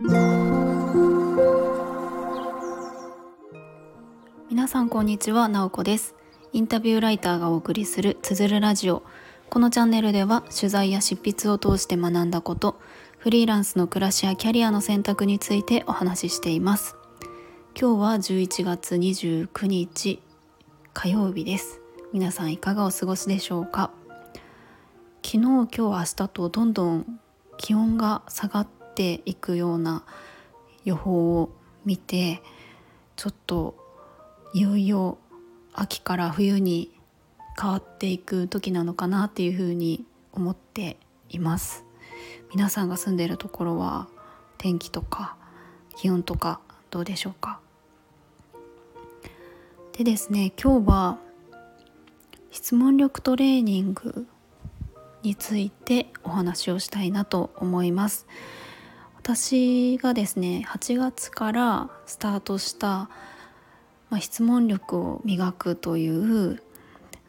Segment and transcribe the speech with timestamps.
[0.00, 0.12] 皆
[4.68, 6.14] さんこんにちは、なおこです。
[6.52, 9.02] インタビューライターがお送りするつづるラジオ。
[9.50, 12.78] このチャンネルでは取材や執筆を通して学んだこと
[13.16, 16.94] フリーランスの暮らしやキャリアの選択についてお話ししています。
[17.76, 20.22] 今日は11月29日
[20.94, 21.80] 火曜日です。
[22.12, 23.90] 皆さんいかがお過ごしでしょうか？
[25.24, 27.18] 昨日今日明日とどんどん
[27.56, 30.02] 気温が下がってていくような
[30.84, 31.50] 予報を
[31.84, 32.42] 見て
[33.14, 33.76] ちょっと
[34.52, 35.18] いよいよ
[35.72, 36.90] 秋から冬に
[37.60, 40.96] 変わっていく時なのかなっていうふうに思って
[41.28, 41.84] います。
[42.50, 44.08] 皆さんが住んでいるところは
[44.56, 45.36] 天気とか
[45.96, 47.60] 気温とかどうでしょうか。
[49.92, 51.18] でですね今日は
[52.50, 54.26] 質問力トレーニング
[55.22, 58.26] についてお話をしたいなと思います。
[59.28, 63.10] 私がですね8月からスタートした
[64.08, 66.62] まあ、質問力を磨くという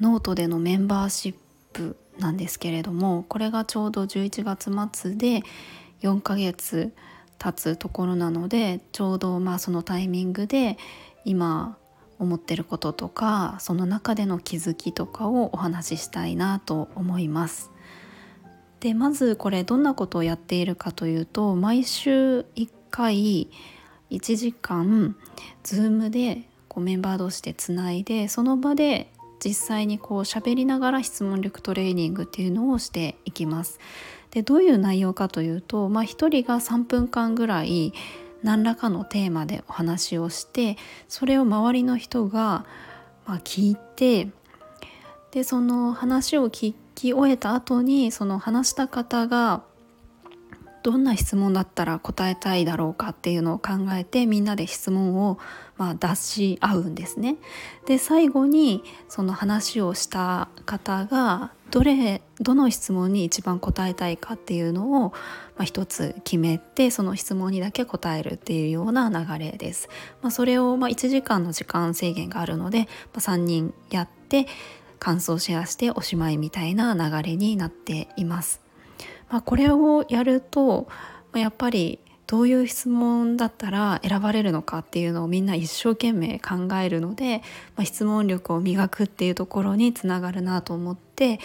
[0.00, 1.34] ノートでのメンバーシッ
[1.74, 5.42] プなんですけれどもこれがちょうど11月末で
[6.00, 6.94] 4ヶ月
[7.38, 10.78] 経つところなのでちょうどまあそのタイミングで
[11.26, 11.76] 今
[12.18, 17.70] 思ってることとかその中での気づきとかをお話ししたいなと思います。
[18.82, 23.48] でまずこれどんなことをやっているかというと毎週1回
[24.10, 25.16] 1時間
[25.62, 33.78] Zoom でこうメンバー同士でつないでその場で実際にこう喋りながら質問力トレーニングっていうのをしていきます。
[34.32, 36.06] でどういう内容かというと、まあ、1
[36.42, 37.92] 人が3分間ぐらい
[38.42, 42.64] 何らかのテーマでお話をしてそれを周りの人が
[43.26, 44.28] ま聞いて
[45.30, 49.62] でその話を聞いき終えた後にその話した方が
[50.82, 55.38] どんな質問だったら答えたいだろうかっていうのを考えてみんなで質問を
[55.76, 57.36] まあ出し合うんですね。
[57.86, 65.10] で最後にその話をした方がどれどの質問に一番答えたいかっていうのを、
[65.56, 69.88] まあ、一つ決めてその質問にだけ答えるっていうような流れです。
[70.20, 72.86] まあ、それをま1時間の時間制限があるので、ま
[73.16, 74.46] あ、3人やって
[75.02, 78.60] 感想シェアしておしまいみたいな流れになっています。
[79.30, 80.86] まあ、これをやると、
[81.34, 81.98] やっぱり
[82.28, 87.42] どういう質問だったら選ばれるのかっていうのをみんな一生懸命考えるので、
[87.74, 91.40] まあ、質問力を磨くっていうところにつながるなと思って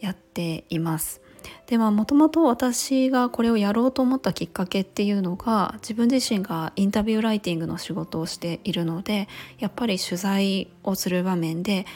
[0.00, 1.20] やっています。
[1.66, 11.86] でまあもともと私がこれをやろうと思ったきっかけっていうのが自分自身がインタビューライティングの仕事をしているのでやっぱり取材をする場面で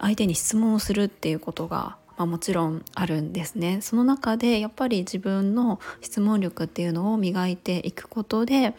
[0.00, 8.74] 相手に質問をするっていうことがまあ、もちろんあるんですねその中でやっぱり自分の質問力っていうのを磨いていくことで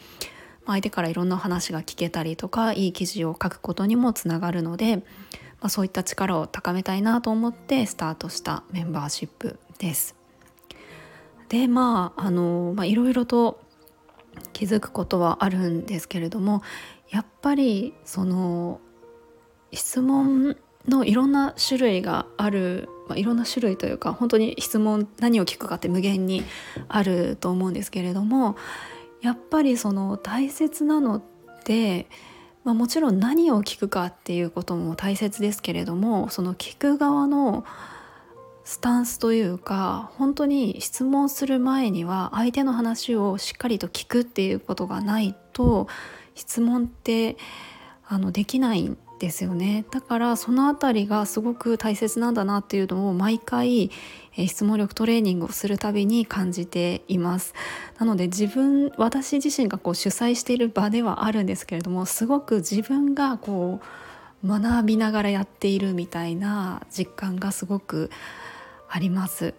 [0.65, 5.03] 相手からいろんな話が聞けたりとかいい記事を書くことにもつながるので、ま
[5.61, 10.15] あ、そういった力を高めたいなと思ってスタートしたメンバーシップです。
[11.47, 13.61] でまああの、まあ、いろいろと
[14.51, 16.61] 気づくことはあるんですけれども
[17.09, 18.81] やっぱりその
[19.71, 26.43] 質問のいろんな種類がある、まあ、いろんな種類というか本当に質問何を聞くかって無限に
[26.87, 28.55] あると思うんですけれども
[29.21, 31.23] やっぱりその大切なのっ
[31.63, 32.07] て、
[32.63, 37.65] まあ、もちろん何を聞くかっていうことも大切ですけれどもその聞く側の
[38.63, 45.87] スタンスというか本当に質問する前には相手の話をしっかりと聞くっていうことがないと
[46.35, 47.37] 質問って
[48.05, 49.85] あのできないんですよね。
[49.91, 53.91] だからその辺りがすごく大切なんだなっていうのを毎回、
[54.35, 57.53] え質問力トレーニングをするたびに感じています。
[57.99, 63.81] なので自分私自身がこう主催している場ではあるんですけれどもすごく自分がこ
[64.43, 68.11] う学びながらやっているみたいな実感がすごく
[68.89, 69.53] あります。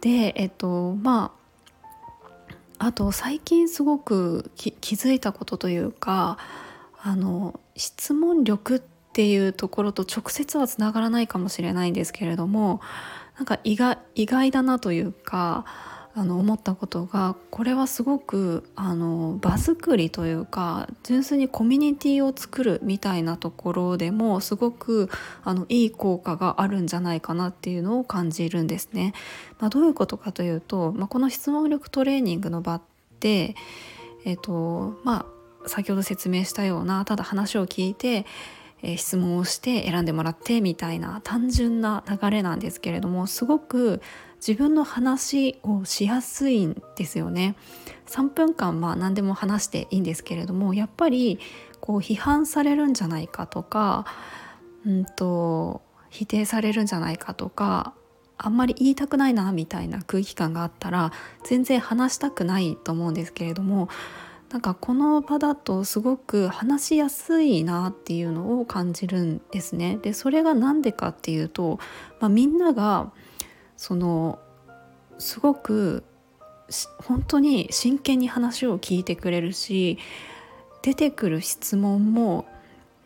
[0.00, 1.32] でえっとま
[2.78, 6.38] ああと最近すごく気づいたことというか
[7.02, 8.80] あの質問力っ
[9.12, 12.80] ていうところと直接はつながらないかもしれないんですけれども
[13.36, 15.64] なんか意外意外だなというか
[16.14, 25.08] あの思ったことがこれはすごくあの場作りというか純粋にコミュニティを作るみたいなところでもすごく
[25.44, 29.14] あのいい効果があるんじゃないかなっていうのを感じるんですね。
[29.60, 32.82] まあ、どういうことかというと、まあ、この質問力トレーニングの場っ
[33.20, 33.54] て、
[34.24, 35.26] えっとまあ、
[35.66, 38.26] 先ほど説明したようなただ話を聞いて、
[38.82, 44.00] えー、質問をして選んでもらってみたいな単純な流れなんですけれどもすごく
[44.36, 47.56] 自分の話をしやすいんですよね。
[48.06, 51.38] 3分間まあ何でも話していいんですけれどもやっぱり
[51.80, 54.06] こう批判されるんじゃないかとか、
[54.86, 57.94] うんと否定されるんじゃないかとか
[58.36, 61.12] あんまり言いたくないなみたいな空気感があったら
[61.44, 63.88] 全然話したくないと思うんですけれども
[64.50, 69.98] なんかこの場だとすごく話しやすいなっていうのを感じるんですね。
[70.02, 71.78] でそれが何でかっていうと、
[72.18, 73.12] まあ、みんなが
[73.76, 74.40] その
[75.18, 76.02] すごく
[76.98, 79.98] 本当に真剣に話を聞いてくれるし
[80.82, 82.46] 出てくる質問も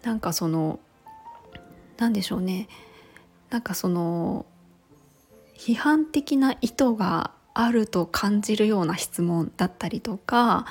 [0.02, 0.80] なんかその
[1.98, 2.68] 何でしょうね
[3.50, 4.46] なんかその
[5.56, 10.66] 批判的な意図があると感じるような質問だったりとか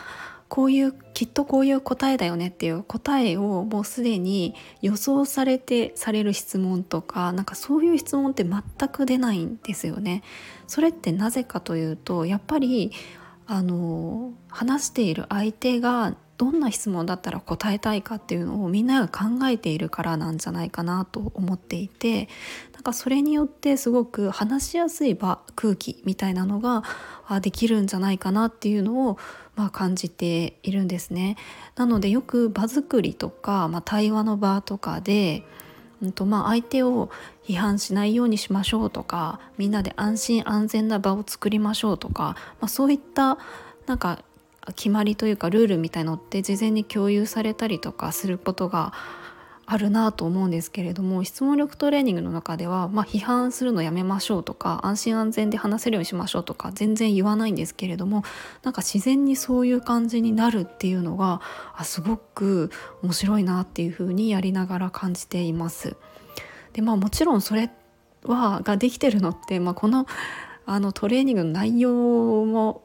[0.53, 4.53] こういうきっとこういう答えだよねっていう答えをもうすでに
[4.83, 10.21] 予想されてされる質問とかなんかそういう質問って全く出ないんですよね。
[10.67, 12.91] それってなぜかというとやっぱり
[13.47, 22.27] あの話している相手がどんな質問だったら答えたいかっていうのをみんなが考えているからなんじゃないかなと思っていて
[22.73, 26.83] なんかそれによってすごく話しやすい場空気みたいなのが
[27.39, 29.17] できるんじゃないかなっていうのを
[29.55, 31.37] まあ、感じているんですね。
[31.75, 35.43] なのでよく場作りとか、まあ、対話の場とかで、
[36.01, 37.11] うんとまあ、相手を
[37.43, 43.37] 批判しないようにしましょうとかみんなで安心安全な場を作りましょうとか、まあ、そういった
[43.85, 44.23] なんか
[44.75, 48.93] 決まりというかルールみたいのって事前に共有されたりとかすることが
[49.65, 58.23] あるなと思うんですけれども質問力トレーニングの中では、まあ、批判するのやめましょうとか安心安全で話せるようにしましょうとか全然言わないんですけれども
[58.63, 61.41] なんか自然にそういう感じになるっていうのが
[61.75, 62.71] あすごく
[63.03, 65.95] 面白いなっていうふうにやりながら感じています。
[66.73, 67.69] でまあもちろんそれ
[68.25, 70.07] はができてるのって、まあ、この
[70.65, 72.82] あのトレーニングの内容も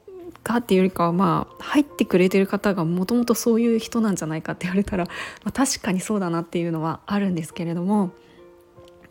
[0.49, 0.57] か？
[0.57, 5.05] っていうよりかはまあ入ってくれてる方がもともとそういう人なんじゃないかって言われたら、
[5.45, 8.11] まあ、確かにそうだなっていうのはあるんですけれども、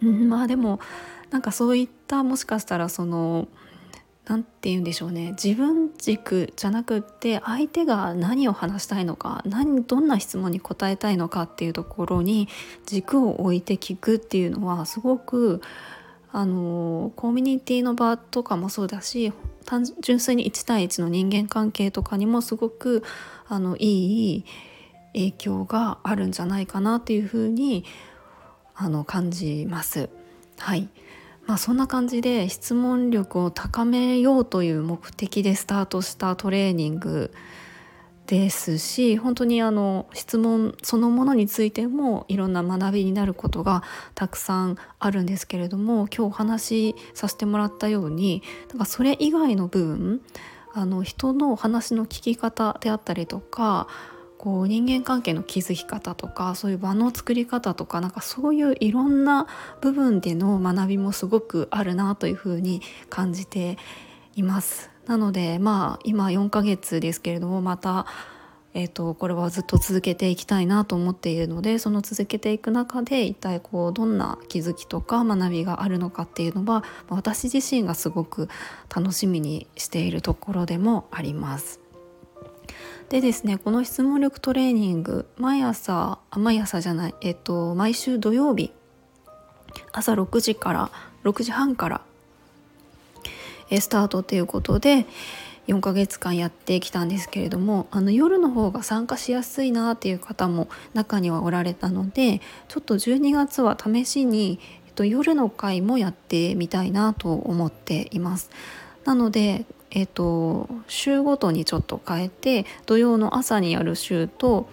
[0.02, 0.80] うん、まあでも
[1.30, 3.48] なんかそういったもしかしたらその
[4.28, 5.32] 何て言うんでしょうね。
[5.42, 12.50] 自分軸じゃなくって相手が何を話したいのか何どんな質問に答えたいのかっていうところに
[12.86, 15.62] 軸を置いて聞くっていうのはすごく
[16.34, 19.32] あのコミュニティの場とかもそうだし
[19.68, 23.04] 単純粋に1対1の人間関係とかにもすごく
[23.50, 24.46] あのいい
[25.14, 27.84] 影響があるんじゃないかなっていうふうに
[28.76, 30.10] あの感じます。
[30.58, 30.88] はい
[31.46, 37.32] まあ、そんな感じで質問力を高めようという目的でスタートしたトレーニング
[38.28, 43.84] ですし本当にあの質問そのものについてもいろんな学びになることが
[44.16, 50.22] たくさんあるんですけれども今日お話しさせてもらったようにだからそれ以外の部分
[50.74, 53.88] あの人の話の聞き方であったりとか
[54.38, 59.48] こう人間関係の築き方とかそういう場の作り方とかなんかそういういろんな
[59.82, 63.78] 部分での学びもすごくあるなというふうに感じて
[64.36, 64.97] います。
[65.08, 68.06] なのでまあ今4ヶ月ですけれどもまた
[68.74, 78.50] えーと、これはずっと続けていきたいなと思っているのでその続けていく中で一体こうどんな気づきとか学びがあるのかっていうのは私自身がすごく
[78.96, 81.80] 楽しみにしているところでもあります。
[83.10, 88.72] でですねこの質問力トレーニング毎朝毎朝じゃないえっ、と毎週土曜日
[89.92, 90.92] 朝6時から
[91.24, 92.02] 6時半から
[93.72, 95.06] スタートということで
[95.68, 108.50] 4ヶ月間やってきたんですけれどもあの夜の方が参加しやすいなっていう方も中にはおられたのでちょっと12月は試しに、えっと、夜の回もやってみたいなと思っています。
[109.06, 114.68] なのでえっと、週ごとにちょっと変えて土曜の朝にやる週と、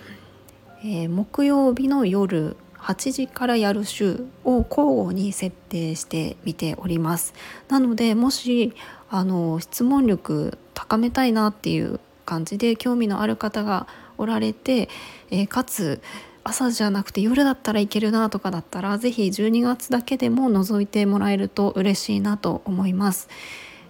[0.81, 7.33] えー、木曜日の夜8時からやる週を交互に設定してみております
[7.69, 8.75] なのでもし
[9.09, 13.87] あの質問力高めたいなっていう感じで興味のある方が
[14.19, 14.88] おられて、
[15.31, 16.03] えー、かつ
[16.43, 23.29] 朝じゃなくて夜だったらいけるなとかだったら是非12月だけでも覗いてもらえると嬉しいなと思います。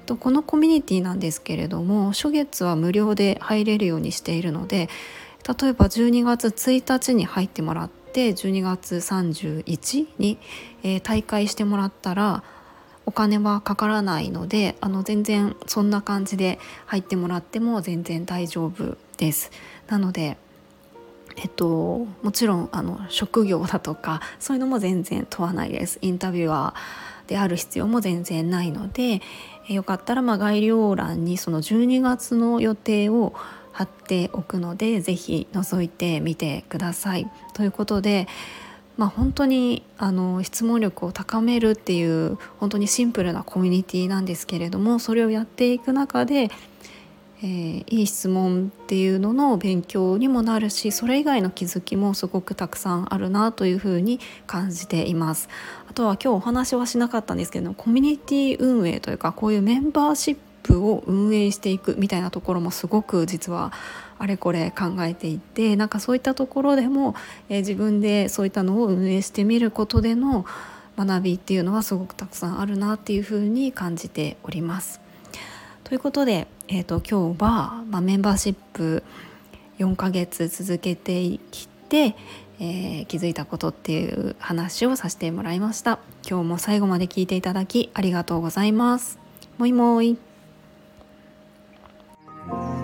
[0.07, 4.91] とこのコミュニティなんですけれども初月は無料で入れるようにしているので
[5.49, 10.39] 例えば12月1日に入ってもらって12月31に、
[10.83, 12.43] えー、大会してもらったら
[13.07, 19.51] お金はかからないのであの全然そんな感じで入ってもらっても全然大丈夫です。
[19.89, 20.39] なので
[21.37, 29.21] えっと、もちろんあの職業だとかそういうのも全然問わないですインタビュアーである必要も全然ないので
[29.69, 33.35] よかったらま概要欄にその12月の予定を
[33.75, 37.31] 貼っておくので是非覗いてみてください。
[37.53, 38.27] ということで
[38.97, 46.49] まあ、本当にあの質問力を高めるっていう本当にシンプルなコミュニティなんですけれどもそれをやっていく中で、
[47.43, 55.49] えー、いい質問っていうのの勉強にもなるしそれ以外の気づきもすごくたくさんあるなというふうに感じています。
[55.91, 60.41] あとは今日お話はしなかったんですけどコミュニティ運営というかこういうメンバーシップ
[60.75, 63.73] を運営していくみたいなところもすごく実は
[64.19, 67.15] あれこれ考えていてなんかそういったところでも、
[67.49, 70.47] えー、自分でそういったのを運営してみることでの
[70.97, 75.01] 学びっていうのはすごくたくさんあるなっていうふうに感じております。
[75.83, 79.03] ということで、えーと、今日は、まあ、メンバーシップ
[79.79, 82.17] 4ヶ月続けてきて、
[82.61, 85.99] えー、気づいたことっていう話をさせてもらいました。
[86.29, 89.19] 今日も最後まで聞いていただきありがとうございます。
[89.59, 90.17] もいもい。
[92.51, 92.84] oh